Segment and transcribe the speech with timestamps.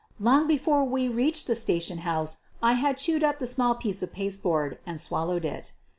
[0.19, 4.11] Long before we reached the station house I had chewed up the small piece of
[4.13, 5.73] pasteboard and swallowed it.